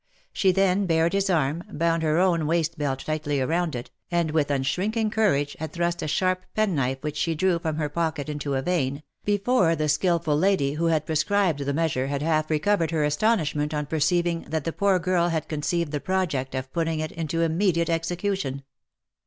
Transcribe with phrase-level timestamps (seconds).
[0.33, 4.49] She then bared his arm, bound her own waist belt tightly round it, and with
[4.49, 8.55] unshrinking cou rage had thrust a sharp penknife which she drew from her pocket into
[8.55, 13.03] a vein, before the skilful lady who had prescribed the measure had half recovered her
[13.03, 17.43] astonishment on perceiving that the poor girl had conceived the project of putting it into
[17.43, 18.63] immediate execution.